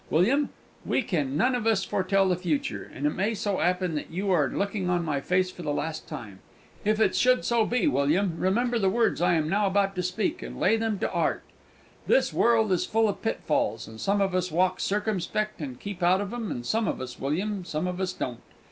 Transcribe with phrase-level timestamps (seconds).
[0.09, 0.49] William,
[0.83, 4.31] we can none of us foretell the future; and it may so 'appen that you
[4.31, 6.39] are looking on my face for the last time.
[6.83, 10.41] If it should so be, William, remember the words I am now about to speak,
[10.41, 11.43] and lay them to 'art!...
[12.07, 16.19] This world is full of pitfalls; and some of us walk circumspect and keep out
[16.19, 18.39] of 'em, and some of us, William some of us don't.